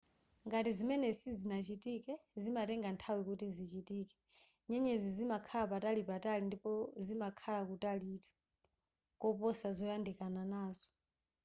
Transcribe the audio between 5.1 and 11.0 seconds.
zimakhala patalipatali ndipo zimakhala kutalitu koposa zoyandikana nazo